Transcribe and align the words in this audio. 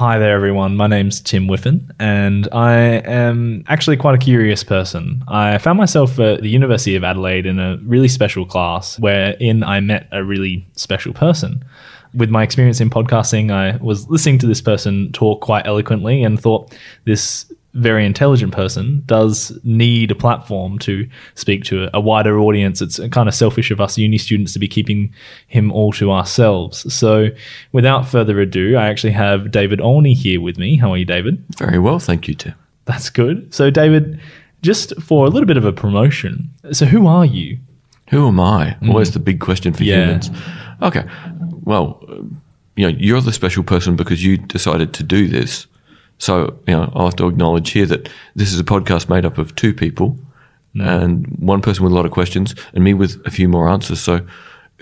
Hi 0.00 0.18
there, 0.18 0.34
everyone. 0.34 0.78
My 0.78 0.86
name's 0.86 1.20
Tim 1.20 1.46
Whiffen, 1.46 1.94
and 1.98 2.48
I 2.52 2.72
am 3.04 3.64
actually 3.68 3.98
quite 3.98 4.14
a 4.14 4.18
curious 4.18 4.64
person. 4.64 5.22
I 5.28 5.58
found 5.58 5.76
myself 5.76 6.18
at 6.18 6.40
the 6.40 6.48
University 6.48 6.96
of 6.96 7.04
Adelaide 7.04 7.44
in 7.44 7.58
a 7.58 7.76
really 7.84 8.08
special 8.08 8.46
class 8.46 8.98
wherein 8.98 9.62
I 9.62 9.80
met 9.80 10.08
a 10.10 10.24
really 10.24 10.66
special 10.74 11.12
person. 11.12 11.62
With 12.14 12.30
my 12.30 12.42
experience 12.42 12.80
in 12.80 12.88
podcasting, 12.88 13.52
I 13.52 13.76
was 13.76 14.08
listening 14.08 14.38
to 14.38 14.46
this 14.46 14.62
person 14.62 15.12
talk 15.12 15.42
quite 15.42 15.66
eloquently 15.66 16.24
and 16.24 16.40
thought 16.40 16.74
this 17.04 17.52
very 17.74 18.04
intelligent 18.04 18.52
person 18.52 19.02
does 19.06 19.56
need 19.62 20.10
a 20.10 20.14
platform 20.14 20.78
to 20.80 21.08
speak 21.34 21.64
to 21.64 21.84
a, 21.84 21.90
a, 21.94 22.00
wider 22.00 22.38
audience. 22.38 22.82
It's 22.82 22.98
kind 23.10 23.28
of 23.28 23.34
selfish 23.34 23.70
of 23.70 23.80
us 23.80 23.96
uni 23.96 24.18
students 24.18 24.52
to 24.54 24.58
be 24.58 24.66
keeping 24.66 25.14
him 25.46 25.70
all 25.70 25.92
to 25.92 26.10
ourselves. 26.10 26.92
So, 26.92 27.28
without 27.72 28.08
further 28.08 28.40
ado, 28.40 28.76
I 28.76 28.88
actually 28.88 29.12
have 29.12 29.50
David 29.50 29.80
Olney 29.80 30.14
here 30.14 30.40
with 30.40 30.58
me. 30.58 30.76
How 30.76 30.92
are 30.92 30.96
you, 30.96 31.04
David? 31.04 31.44
Very 31.56 31.78
well, 31.78 31.98
thank 31.98 32.26
you, 32.26 32.34
Tim. 32.34 32.54
That's 32.86 33.08
good. 33.08 33.54
So, 33.54 33.70
David, 33.70 34.20
just 34.62 35.00
for 35.00 35.26
a 35.26 35.28
little 35.28 35.46
bit 35.46 35.56
of 35.56 35.64
a 35.64 35.72
promotion, 35.72 36.50
so 36.72 36.86
who 36.86 37.06
are 37.06 37.24
you? 37.24 37.58
Who 38.10 38.26
am 38.26 38.40
I? 38.40 38.76
Mm. 38.82 38.88
Always 38.88 39.12
the 39.12 39.20
big 39.20 39.40
question 39.40 39.72
for 39.72 39.84
yeah. 39.84 40.04
humans. 40.04 40.30
Okay, 40.82 41.04
well, 41.62 42.04
you 42.76 42.90
know, 42.90 42.96
you're 42.98 43.20
the 43.20 43.32
special 43.32 43.62
person 43.62 43.94
because 43.94 44.24
you 44.24 44.38
decided 44.38 44.92
to 44.94 45.02
do 45.04 45.28
this 45.28 45.66
so, 46.20 46.58
you 46.68 46.74
know, 46.74 46.92
I'll 46.94 47.06
have 47.06 47.16
to 47.16 47.28
acknowledge 47.28 47.70
here 47.70 47.86
that 47.86 48.10
this 48.36 48.52
is 48.52 48.60
a 48.60 48.64
podcast 48.64 49.08
made 49.08 49.24
up 49.24 49.38
of 49.38 49.54
two 49.56 49.72
people 49.72 50.18
mm. 50.76 50.86
and 50.86 51.26
one 51.38 51.62
person 51.62 51.82
with 51.82 51.92
a 51.92 51.96
lot 51.96 52.04
of 52.04 52.12
questions 52.12 52.54
and 52.74 52.84
me 52.84 52.92
with 52.92 53.26
a 53.26 53.30
few 53.30 53.48
more 53.48 53.68
answers. 53.68 54.00
So, 54.00 54.26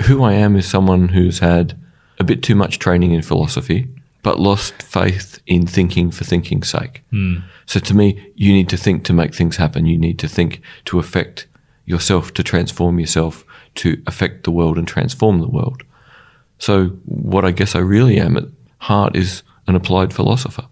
who 0.03 0.25
I 0.25 0.33
am 0.33 0.57
is 0.57 0.69
someone 0.69 1.09
who's 1.09 1.39
had 1.39 1.79
a 2.19 2.25
bit 2.25 2.43
too 2.43 2.57
much 2.57 2.81
training 2.81 3.13
in 3.13 3.23
philosophy, 3.23 3.87
but 4.23 4.41
lost 4.41 4.83
faith 4.83 5.41
in 5.47 5.65
thinking 5.65 6.11
for 6.11 6.25
thinking's 6.25 6.69
sake. 6.69 7.03
Mm. 7.13 7.45
So, 7.67 7.79
to 7.79 7.95
me, 7.95 8.33
you 8.35 8.53
need 8.53 8.69
to 8.71 8.77
think 8.77 9.05
to 9.05 9.13
make 9.13 9.33
things 9.33 9.57
happen. 9.59 9.87
You 9.87 9.97
need 9.97 10.19
to 10.19 10.29
think 10.29 10.61
to 10.87 10.99
affect 10.99 11.47
yourself, 11.85 12.35
to 12.35 12.43
transform 12.43 12.99
yourself, 12.99 13.45
to 13.77 14.03
affect 14.09 14.43
the 14.43 14.51
world 14.51 14.77
and 14.77 14.89
transform 14.89 15.41
the 15.41 15.49
world. 15.49 15.85
So, 16.59 16.87
what 17.05 17.45
I 17.45 17.53
guess 17.53 17.77
I 17.77 17.79
really 17.79 18.19
am 18.19 18.37
at 18.37 18.45
heart 18.79 19.15
is 19.15 19.45
an 19.69 19.77
applied 19.77 20.13
philosopher. 20.13 20.67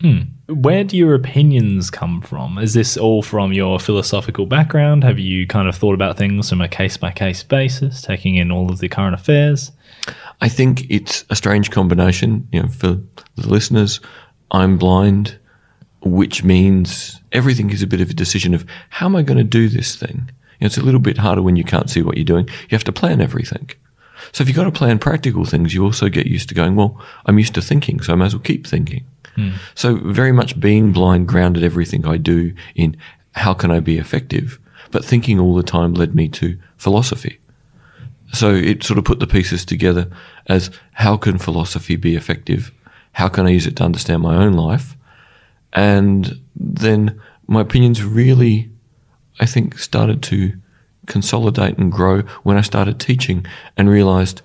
Hmm. 0.00 0.20
Where 0.48 0.84
do 0.84 0.96
your 0.96 1.14
opinions 1.14 1.90
come 1.90 2.20
from? 2.20 2.58
Is 2.58 2.74
this 2.74 2.96
all 2.96 3.22
from 3.22 3.52
your 3.52 3.80
philosophical 3.80 4.46
background? 4.46 5.04
Have 5.04 5.18
you 5.18 5.46
kind 5.46 5.68
of 5.68 5.74
thought 5.74 5.94
about 5.94 6.16
things 6.16 6.50
from 6.50 6.60
a 6.60 6.68
case 6.68 6.96
by 6.96 7.10
case 7.10 7.42
basis, 7.42 8.02
taking 8.02 8.36
in 8.36 8.50
all 8.50 8.70
of 8.70 8.78
the 8.78 8.88
current 8.88 9.14
affairs? 9.14 9.72
I 10.40 10.48
think 10.48 10.88
it's 10.90 11.24
a 11.30 11.36
strange 11.36 11.70
combination. 11.70 12.46
You 12.52 12.62
know, 12.62 12.68
for 12.68 13.00
the 13.36 13.48
listeners, 13.48 14.00
I'm 14.50 14.76
blind, 14.78 15.38
which 16.02 16.44
means 16.44 17.20
everything 17.32 17.70
is 17.70 17.82
a 17.82 17.86
bit 17.86 18.00
of 18.00 18.10
a 18.10 18.14
decision 18.14 18.54
of 18.54 18.66
how 18.90 19.06
am 19.06 19.16
I 19.16 19.22
going 19.22 19.38
to 19.38 19.44
do 19.44 19.68
this 19.68 19.96
thing? 19.96 20.30
You 20.60 20.64
know, 20.64 20.66
it's 20.66 20.78
a 20.78 20.82
little 20.82 21.00
bit 21.00 21.18
harder 21.18 21.42
when 21.42 21.56
you 21.56 21.64
can't 21.64 21.90
see 21.90 22.02
what 22.02 22.16
you're 22.16 22.24
doing. 22.24 22.46
You 22.46 22.76
have 22.76 22.84
to 22.84 22.92
plan 22.92 23.20
everything. 23.20 23.70
So 24.32 24.42
if 24.42 24.48
you've 24.48 24.56
got 24.56 24.64
to 24.64 24.72
plan 24.72 24.98
practical 24.98 25.44
things, 25.44 25.74
you 25.74 25.84
also 25.84 26.08
get 26.08 26.26
used 26.26 26.48
to 26.48 26.54
going, 26.54 26.76
well, 26.76 27.00
I'm 27.26 27.38
used 27.38 27.54
to 27.54 27.62
thinking, 27.62 28.00
so 28.00 28.12
I 28.12 28.16
might 28.16 28.26
as 28.26 28.34
well 28.34 28.42
keep 28.42 28.66
thinking. 28.66 29.04
Mm. 29.36 29.54
So 29.74 29.96
very 29.96 30.32
much 30.32 30.58
being 30.58 30.92
blind 30.92 31.28
grounded 31.28 31.62
everything 31.62 32.06
I 32.06 32.16
do 32.16 32.54
in 32.74 32.96
how 33.32 33.54
can 33.54 33.70
I 33.70 33.80
be 33.80 33.98
effective, 33.98 34.58
but 34.90 35.04
thinking 35.04 35.38
all 35.38 35.54
the 35.54 35.62
time 35.62 35.94
led 35.94 36.14
me 36.14 36.28
to 36.30 36.58
philosophy. 36.76 37.38
So 38.32 38.54
it 38.54 38.82
sort 38.82 38.98
of 38.98 39.04
put 39.04 39.20
the 39.20 39.26
pieces 39.26 39.64
together 39.64 40.10
as 40.46 40.70
how 40.92 41.16
can 41.16 41.38
philosophy 41.38 41.96
be 41.96 42.16
effective? 42.16 42.72
How 43.12 43.28
can 43.28 43.46
I 43.46 43.50
use 43.50 43.66
it 43.66 43.76
to 43.76 43.84
understand 43.84 44.22
my 44.22 44.36
own 44.36 44.54
life? 44.54 44.96
And 45.72 46.40
then 46.54 47.20
my 47.46 47.60
opinions 47.60 48.02
really, 48.02 48.70
I 49.40 49.46
think, 49.46 49.78
started 49.78 50.22
to 50.24 50.52
consolidate 51.06 51.78
and 51.78 51.92
grow 51.92 52.22
when 52.42 52.56
I 52.56 52.62
started 52.62 52.98
teaching 52.98 53.46
and 53.76 53.88
realized 53.88 54.42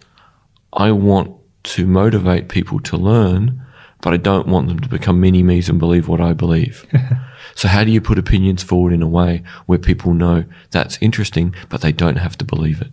I 0.73 0.91
want 0.91 1.35
to 1.63 1.85
motivate 1.85 2.49
people 2.49 2.79
to 2.81 2.97
learn 2.97 3.61
but 4.01 4.13
I 4.13 4.17
don't 4.17 4.47
want 4.47 4.67
them 4.67 4.79
to 4.79 4.89
become 4.89 5.22
mini 5.22 5.44
me's 5.44 5.69
and 5.69 5.79
believe 5.79 6.07
what 6.07 6.22
I 6.22 6.34
believe. 6.34 6.85
so 7.56 7.67
how 7.67 7.84
do 7.84 7.91
you 7.91 8.01
put 8.01 8.17
opinions 8.17 8.63
forward 8.63 8.94
in 8.94 9.01
a 9.01 9.07
way 9.07 9.44
where 9.66 9.78
people 9.78 10.13
know 10.13 10.45
that's 10.72 10.97
interesting, 11.01 11.56
but 11.69 11.81
they 11.81 11.91
don't 11.91 12.17
have 12.17 12.38
to 12.40 12.45
believe 12.45 12.81
it? 12.81 12.91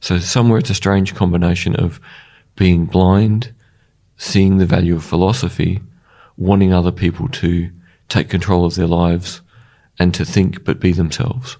So 0.00 0.18
somewhere 0.18 0.58
it's 0.58 0.70
a 0.70 0.74
strange 0.74 1.14
combination 1.14 1.76
of 1.76 2.00
being 2.56 2.86
blind, 2.86 3.52
seeing 4.16 4.58
the 4.58 4.66
value 4.66 4.96
of 4.96 5.04
philosophy, 5.04 5.80
wanting 6.36 6.72
other 6.72 6.92
people 6.92 7.28
to 7.28 7.70
take 8.08 8.28
control 8.28 8.64
of 8.64 8.74
their 8.74 8.86
lives 8.86 9.42
and 9.98 10.14
to 10.14 10.24
think 10.24 10.64
but 10.64 10.80
be 10.80 10.92
themselves. 10.92 11.56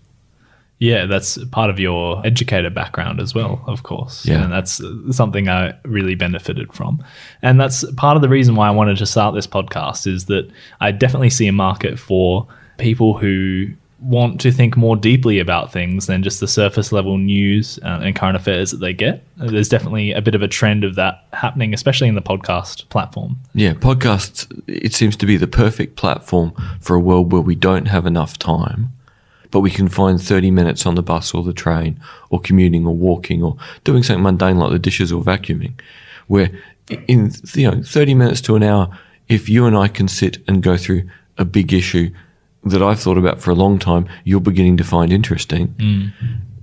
Yeah, 0.79 1.07
that's 1.07 1.43
part 1.47 1.71
of 1.71 1.81
your 1.81 2.25
educator 2.25 2.71
background 2.71 3.21
as 3.21 3.35
well, 3.35 3.63
of 3.67 3.83
course. 3.83 4.25
Yeah. 4.25 4.45
And 4.45 4.53
that's 4.53 4.81
something 5.11 5.49
I 5.49 5.75
really 5.85 6.15
benefited 6.15 6.73
from. 6.73 7.05
And 7.43 7.61
that's 7.61 7.91
part 7.93 8.17
of 8.17 8.23
the 8.23 8.29
reason 8.29 8.55
why 8.55 8.69
I 8.69 8.71
wanted 8.71 8.97
to 8.99 9.07
start 9.07 9.35
this 9.35 9.47
podcast 9.47 10.07
is 10.07 10.27
that 10.27 10.49
I 10.81 10.93
definitely 10.93 11.31
see 11.31 11.49
a 11.49 11.53
market 11.53 11.99
for 11.99 12.47
people 12.79 13.19
who 13.19 13.69
want 14.01 14.41
to 14.41 14.53
think 14.53 14.77
more 14.77 14.95
deeply 14.95 15.41
about 15.41 15.73
things 15.73 16.07
than 16.07 16.23
just 16.23 16.39
the 16.39 16.47
surface 16.47 16.93
level 16.93 17.19
news 17.19 17.81
uh, 17.83 17.99
and 18.01 18.15
current 18.15 18.37
affairs 18.37 18.71
that 18.71 18.77
they 18.77 18.93
get. 18.93 19.25
There's 19.37 19.69
definitely 19.69 20.13
a 20.13 20.23
bit 20.23 20.37
of 20.37 20.43
a 20.43 20.47
trend 20.47 20.85
of 20.85 20.95
that 20.95 21.25
happening, 21.33 21.75
especially 21.75 22.07
in 22.07 22.15
the 22.15 22.23
podcast 22.23 22.89
platform. 22.91 23.39
Yeah, 23.55 23.73
podcasts, 23.73 24.47
it 24.69 24.95
seems 24.95 25.17
to 25.17 25.27
be 25.27 25.37
the 25.37 25.49
perfect 25.49 25.97
platform 25.97 26.53
for 26.81 26.95
a 26.95 27.01
world 27.01 27.33
where 27.33 27.43
we 27.43 27.57
don't 27.57 27.87
have 27.87 28.07
enough 28.07 28.39
time 28.39 28.93
but 29.51 29.61
we 29.61 29.71
can 29.71 29.89
find 29.89 30.21
30 30.21 30.51
minutes 30.51 30.87
on 30.87 30.95
the 30.95 31.03
bus 31.03 31.35
or 31.35 31.43
the 31.43 31.53
train 31.53 32.01
or 32.31 32.41
commuting 32.41 32.87
or 32.87 32.95
walking 32.95 33.43
or 33.43 33.57
doing 33.85 34.03
something 34.03 34.23
mundane 34.23 34.59
like 34.59 34.71
the 34.71 34.79
dishes 34.79 35.13
or 35.13 35.23
vacuuming 35.23 35.73
where 36.27 36.51
in 37.07 37.33
you 37.55 37.71
know 37.71 37.83
30 37.83 38.15
minutes 38.15 38.41
to 38.43 38.57
an 38.57 38.63
hour 38.63 38.89
if 39.29 39.49
you 39.49 39.67
and 39.67 39.77
I 39.77 39.89
can 39.89 40.09
sit 40.09 40.39
and 40.49 40.63
go 40.63 40.77
through 40.77 41.09
a 41.37 41.45
big 41.45 41.73
issue 41.73 42.11
that 42.65 42.83
I've 42.83 43.01
thought 43.01 43.19
about 43.19 43.41
for 43.41 43.51
a 43.51 43.55
long 43.55 43.79
time 43.79 44.09
you're 44.25 44.41
beginning 44.41 44.77
to 44.79 44.85
find 44.85 45.13
interesting 45.13 45.69
mm. 45.69 46.13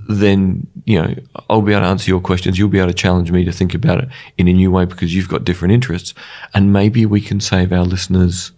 then 0.08 0.68
you 0.86 1.02
know 1.02 1.16
I'll 1.50 1.62
be 1.62 1.74
able 1.74 1.82
to 1.82 1.88
answer 1.88 2.10
your 2.10 2.22
questions 2.22 2.58
you'll 2.58 2.70
be 2.70 2.80
able 2.80 2.90
to 2.90 2.94
challenge 2.94 3.32
me 3.32 3.44
to 3.46 3.52
think 3.52 3.74
about 3.74 4.04
it 4.04 4.10
in 4.38 4.48
a 4.48 4.54
new 4.54 4.72
way 4.72 4.86
because 4.86 5.14
you've 5.14 5.30
got 5.30 5.44
different 5.44 5.74
interests 5.74 6.14
and 6.54 6.74
maybe 6.74 7.06
we 7.06 7.22
can 7.22 7.40
save 7.40 7.72
our 7.72 7.84
listeners 7.84 8.52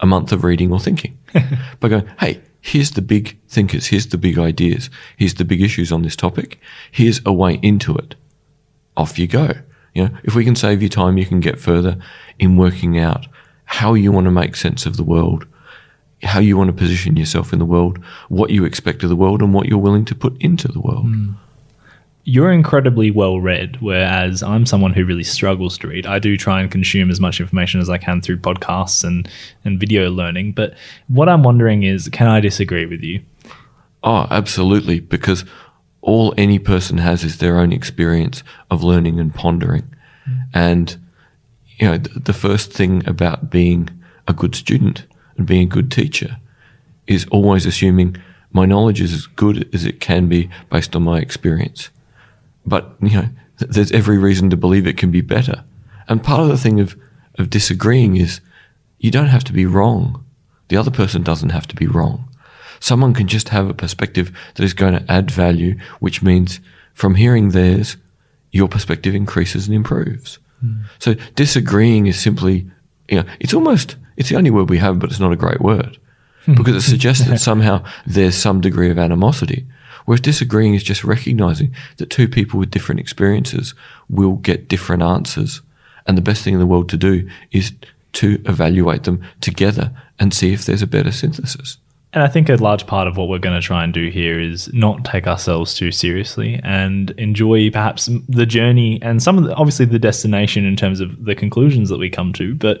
a 0.00 0.06
month 0.06 0.30
of 0.32 0.44
reading 0.44 0.72
or 0.72 0.78
thinking 0.78 1.18
by 1.80 1.88
going 1.88 2.08
hey 2.20 2.40
here's 2.60 2.92
the 2.92 3.02
big 3.02 3.38
thinkers, 3.48 3.86
here's 3.86 4.08
the 4.08 4.18
big 4.18 4.38
ideas, 4.38 4.90
here's 5.16 5.34
the 5.34 5.44
big 5.44 5.60
issues 5.60 5.92
on 5.92 6.02
this 6.02 6.16
topic, 6.16 6.60
here's 6.90 7.20
a 7.24 7.32
way 7.32 7.58
into 7.62 7.96
it. 7.96 8.14
Off 8.96 9.18
you 9.18 9.26
go. 9.26 9.52
You 9.94 10.08
know, 10.08 10.18
if 10.24 10.34
we 10.34 10.44
can 10.44 10.56
save 10.56 10.82
you 10.82 10.88
time, 10.88 11.18
you 11.18 11.26
can 11.26 11.40
get 11.40 11.60
further 11.60 11.96
in 12.38 12.56
working 12.56 12.98
out 12.98 13.26
how 13.64 13.94
you 13.94 14.12
want 14.12 14.24
to 14.24 14.30
make 14.30 14.56
sense 14.56 14.86
of 14.86 14.96
the 14.96 15.04
world, 15.04 15.46
how 16.22 16.40
you 16.40 16.56
want 16.56 16.68
to 16.68 16.76
position 16.76 17.16
yourself 17.16 17.52
in 17.52 17.58
the 17.58 17.64
world, 17.64 17.98
what 18.28 18.50
you 18.50 18.64
expect 18.64 19.02
of 19.02 19.08
the 19.08 19.16
world, 19.16 19.40
and 19.40 19.54
what 19.54 19.66
you're 19.66 19.78
willing 19.78 20.04
to 20.04 20.14
put 20.14 20.40
into 20.40 20.68
the 20.68 20.80
world. 20.80 21.06
Mm 21.06 21.34
you're 22.28 22.52
incredibly 22.52 23.10
well 23.10 23.40
read, 23.40 23.80
whereas 23.80 24.42
I'm 24.42 24.66
someone 24.66 24.92
who 24.92 25.02
really 25.06 25.24
struggles 25.24 25.78
to 25.78 25.88
read. 25.88 26.04
I 26.04 26.18
do 26.18 26.36
try 26.36 26.60
and 26.60 26.70
consume 26.70 27.10
as 27.10 27.20
much 27.20 27.40
information 27.40 27.80
as 27.80 27.88
I 27.88 27.96
can 27.96 28.20
through 28.20 28.36
podcasts 28.36 29.02
and, 29.02 29.26
and 29.64 29.80
video 29.80 30.10
learning. 30.10 30.52
But 30.52 30.74
what 31.08 31.30
I'm 31.30 31.42
wondering 31.42 31.84
is, 31.84 32.06
can 32.10 32.26
I 32.26 32.40
disagree 32.40 32.84
with 32.84 33.00
you? 33.02 33.22
Oh, 34.02 34.26
absolutely. 34.30 35.00
Because 35.00 35.46
all 36.02 36.34
any 36.36 36.58
person 36.58 36.98
has 36.98 37.24
is 37.24 37.38
their 37.38 37.58
own 37.58 37.72
experience 37.72 38.42
of 38.70 38.82
learning 38.82 39.18
and 39.18 39.34
pondering. 39.34 39.84
Mm. 40.28 40.42
And, 40.52 40.96
you 41.78 41.88
know, 41.88 41.96
the 41.96 42.34
first 42.34 42.74
thing 42.74 43.08
about 43.08 43.48
being 43.48 43.88
a 44.26 44.34
good 44.34 44.54
student 44.54 45.06
and 45.38 45.46
being 45.46 45.62
a 45.62 45.70
good 45.70 45.90
teacher 45.90 46.36
is 47.06 47.26
always 47.30 47.64
assuming 47.64 48.18
my 48.52 48.66
knowledge 48.66 49.00
is 49.00 49.14
as 49.14 49.26
good 49.26 49.66
as 49.74 49.86
it 49.86 49.98
can 49.98 50.28
be 50.28 50.50
based 50.70 50.94
on 50.94 51.04
my 51.04 51.20
experience 51.20 51.88
but 52.68 52.94
you 53.00 53.10
know, 53.10 53.28
there's 53.58 53.92
every 53.92 54.18
reason 54.18 54.50
to 54.50 54.56
believe 54.56 54.86
it 54.86 54.98
can 54.98 55.10
be 55.10 55.20
better. 55.20 55.64
And 56.08 56.22
part 56.22 56.40
of 56.40 56.48
the 56.48 56.58
thing 56.58 56.80
of, 56.80 56.96
of 57.38 57.50
disagreeing 57.50 58.16
is 58.16 58.40
you 58.98 59.10
don't 59.10 59.26
have 59.26 59.44
to 59.44 59.52
be 59.52 59.66
wrong. 59.66 60.24
The 60.68 60.76
other 60.76 60.90
person 60.90 61.22
doesn't 61.22 61.50
have 61.50 61.66
to 61.68 61.76
be 61.76 61.86
wrong. 61.86 62.28
Someone 62.80 63.14
can 63.14 63.26
just 63.26 63.48
have 63.48 63.68
a 63.68 63.74
perspective 63.74 64.36
that 64.54 64.64
is 64.64 64.74
going 64.74 64.94
to 64.94 65.10
add 65.10 65.30
value, 65.30 65.78
which 66.00 66.22
means 66.22 66.60
from 66.94 67.16
hearing 67.16 67.50
theirs, 67.50 67.96
your 68.52 68.68
perspective 68.68 69.14
increases 69.14 69.66
and 69.66 69.74
improves. 69.74 70.38
Mm. 70.64 70.84
So 70.98 71.14
disagreeing 71.34 72.06
is 72.06 72.18
simply, 72.18 72.70
you 73.08 73.22
know, 73.22 73.28
it's 73.40 73.54
almost, 73.54 73.96
it's 74.16 74.28
the 74.28 74.36
only 74.36 74.50
word 74.50 74.70
we 74.70 74.78
have, 74.78 74.98
but 74.98 75.10
it's 75.10 75.20
not 75.20 75.32
a 75.32 75.36
great 75.36 75.60
word 75.60 75.98
because 76.46 76.76
it 76.76 76.88
suggests 76.88 77.26
that 77.26 77.40
somehow 77.40 77.84
there's 78.06 78.34
some 78.34 78.60
degree 78.60 78.90
of 78.90 78.98
animosity. 78.98 79.66
Whereas 80.08 80.22
disagreeing 80.22 80.72
is 80.72 80.82
just 80.82 81.04
recognizing 81.04 81.74
that 81.98 82.08
two 82.08 82.28
people 82.28 82.58
with 82.58 82.70
different 82.70 82.98
experiences 82.98 83.74
will 84.08 84.36
get 84.36 84.66
different 84.66 85.02
answers. 85.02 85.60
And 86.06 86.16
the 86.16 86.22
best 86.22 86.42
thing 86.42 86.54
in 86.54 86.60
the 86.60 86.66
world 86.66 86.88
to 86.88 86.96
do 86.96 87.28
is 87.52 87.74
to 88.14 88.40
evaluate 88.46 89.02
them 89.02 89.22
together 89.42 89.92
and 90.18 90.32
see 90.32 90.54
if 90.54 90.64
there's 90.64 90.80
a 90.80 90.86
better 90.86 91.12
synthesis. 91.12 91.76
And 92.14 92.22
I 92.22 92.28
think 92.28 92.48
a 92.48 92.54
large 92.54 92.86
part 92.86 93.06
of 93.06 93.18
what 93.18 93.28
we're 93.28 93.38
going 93.38 93.60
to 93.60 93.66
try 93.66 93.84
and 93.84 93.92
do 93.92 94.08
here 94.08 94.40
is 94.40 94.72
not 94.72 95.04
take 95.04 95.26
ourselves 95.26 95.74
too 95.74 95.92
seriously 95.92 96.58
and 96.64 97.10
enjoy 97.18 97.70
perhaps 97.70 98.08
the 98.30 98.46
journey 98.46 98.98
and 99.02 99.22
some 99.22 99.36
of 99.36 99.44
the, 99.44 99.54
obviously 99.56 99.84
the 99.84 99.98
destination 99.98 100.64
in 100.64 100.74
terms 100.74 101.00
of 101.00 101.26
the 101.26 101.34
conclusions 101.34 101.90
that 101.90 101.98
we 101.98 102.08
come 102.08 102.32
to, 102.32 102.54
but 102.54 102.80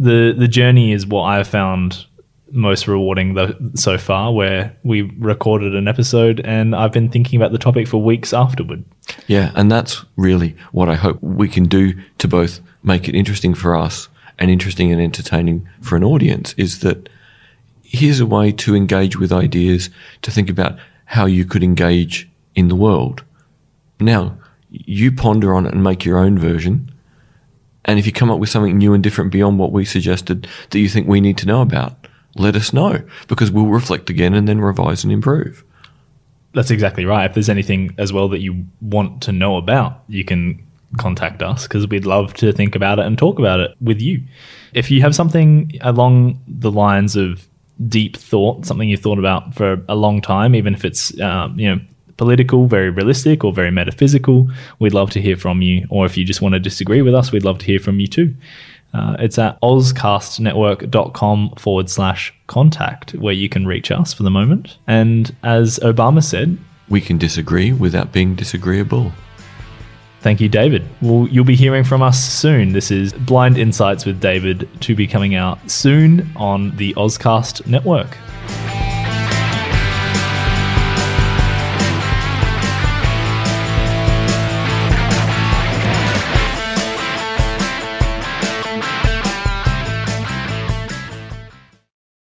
the 0.00 0.34
the 0.36 0.48
journey 0.48 0.90
is 0.90 1.06
what 1.06 1.22
I've 1.22 1.46
found 1.46 2.06
most 2.54 2.86
rewarding 2.86 3.34
the, 3.34 3.72
so 3.74 3.98
far 3.98 4.32
where 4.32 4.74
we 4.84 5.02
recorded 5.02 5.74
an 5.74 5.88
episode 5.88 6.40
and 6.44 6.74
I've 6.74 6.92
been 6.92 7.10
thinking 7.10 7.38
about 7.38 7.52
the 7.52 7.58
topic 7.58 7.88
for 7.88 8.00
weeks 8.00 8.32
afterward. 8.32 8.84
Yeah, 9.26 9.50
and 9.56 9.70
that's 9.70 10.04
really 10.16 10.56
what 10.70 10.88
I 10.88 10.94
hope 10.94 11.20
we 11.20 11.48
can 11.48 11.64
do 11.64 11.94
to 12.18 12.28
both 12.28 12.60
make 12.82 13.08
it 13.08 13.16
interesting 13.16 13.54
for 13.54 13.76
us 13.76 14.08
and 14.38 14.50
interesting 14.50 14.92
and 14.92 15.00
entertaining 15.00 15.68
for 15.80 15.96
an 15.96 16.04
audience 16.04 16.54
is 16.56 16.78
that 16.80 17.08
here's 17.82 18.20
a 18.20 18.26
way 18.26 18.52
to 18.52 18.76
engage 18.76 19.18
with 19.18 19.32
ideas, 19.32 19.90
to 20.22 20.30
think 20.30 20.48
about 20.48 20.78
how 21.06 21.26
you 21.26 21.44
could 21.44 21.62
engage 21.62 22.28
in 22.54 22.68
the 22.68 22.76
world. 22.76 23.24
Now, 24.00 24.38
you 24.70 25.12
ponder 25.12 25.54
on 25.54 25.66
it 25.66 25.72
and 25.72 25.82
make 25.82 26.04
your 26.04 26.18
own 26.18 26.38
version. 26.38 26.90
And 27.84 27.98
if 27.98 28.06
you 28.06 28.12
come 28.12 28.30
up 28.30 28.38
with 28.38 28.48
something 28.48 28.78
new 28.78 28.94
and 28.94 29.02
different 29.02 29.30
beyond 29.30 29.58
what 29.58 29.72
we 29.72 29.84
suggested 29.84 30.48
that 30.70 30.78
you 30.78 30.88
think 30.88 31.06
we 31.06 31.20
need 31.20 31.38
to 31.38 31.46
know 31.46 31.62
about, 31.62 32.03
let 32.36 32.56
us 32.56 32.72
know 32.72 33.02
because 33.28 33.50
we'll 33.50 33.66
reflect 33.66 34.10
again 34.10 34.34
and 34.34 34.48
then 34.48 34.60
revise 34.60 35.04
and 35.04 35.12
improve. 35.12 35.64
That's 36.52 36.70
exactly 36.70 37.04
right. 37.04 37.28
If 37.28 37.34
there's 37.34 37.48
anything 37.48 37.94
as 37.98 38.12
well 38.12 38.28
that 38.28 38.40
you 38.40 38.64
want 38.80 39.22
to 39.22 39.32
know 39.32 39.56
about, 39.56 40.02
you 40.08 40.24
can 40.24 40.64
contact 40.98 41.42
us 41.42 41.64
because 41.64 41.88
we'd 41.88 42.06
love 42.06 42.34
to 42.34 42.52
think 42.52 42.76
about 42.76 42.98
it 42.98 43.06
and 43.06 43.18
talk 43.18 43.38
about 43.38 43.60
it 43.60 43.72
with 43.80 44.00
you. 44.00 44.22
If 44.72 44.90
you 44.90 45.00
have 45.02 45.14
something 45.14 45.72
along 45.80 46.40
the 46.46 46.70
lines 46.70 47.16
of 47.16 47.46
deep 47.88 48.16
thought, 48.16 48.64
something 48.66 48.88
you've 48.88 49.00
thought 49.00 49.18
about 49.18 49.54
for 49.54 49.82
a 49.88 49.96
long 49.96 50.20
time, 50.20 50.54
even 50.54 50.74
if 50.74 50.84
it's 50.84 51.18
um, 51.20 51.58
you 51.58 51.68
know 51.68 51.80
political, 52.16 52.66
very 52.66 52.90
realistic, 52.90 53.44
or 53.44 53.52
very 53.52 53.70
metaphysical, 53.70 54.48
we'd 54.78 54.94
love 54.94 55.10
to 55.10 55.20
hear 55.20 55.36
from 55.36 55.62
you. 55.62 55.86
Or 55.90 56.06
if 56.06 56.16
you 56.16 56.24
just 56.24 56.40
want 56.40 56.54
to 56.54 56.60
disagree 56.60 57.02
with 57.02 57.14
us, 57.14 57.32
we'd 57.32 57.44
love 57.44 57.58
to 57.58 57.66
hear 57.66 57.80
from 57.80 58.00
you 58.00 58.06
too. 58.06 58.34
Uh, 58.94 59.16
it's 59.18 59.38
at 59.38 59.60
ozcastnetwork.com 59.60 61.50
forward 61.56 61.90
slash 61.90 62.32
contact 62.46 63.12
where 63.12 63.34
you 63.34 63.48
can 63.48 63.66
reach 63.66 63.90
us 63.90 64.14
for 64.14 64.22
the 64.22 64.30
moment. 64.30 64.78
And 64.86 65.34
as 65.42 65.78
Obama 65.80 66.22
said, 66.22 66.56
we 66.88 67.00
can 67.00 67.18
disagree 67.18 67.72
without 67.72 68.12
being 68.12 68.36
disagreeable. 68.36 69.12
Thank 70.20 70.40
you, 70.40 70.48
David. 70.48 70.88
Well, 71.02 71.28
you'll 71.28 71.44
be 71.44 71.56
hearing 71.56 71.84
from 71.84 72.00
us 72.00 72.22
soon. 72.22 72.72
This 72.72 72.90
is 72.90 73.12
Blind 73.12 73.58
Insights 73.58 74.06
with 74.06 74.20
David 74.20 74.68
to 74.80 74.94
be 74.94 75.06
coming 75.06 75.34
out 75.34 75.70
soon 75.70 76.30
on 76.36 76.74
the 76.76 76.94
Ozcast 76.94 77.66
network. 77.66 78.16